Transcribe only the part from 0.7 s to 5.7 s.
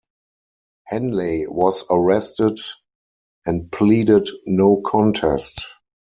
Henley was arrested and pleaded no contest.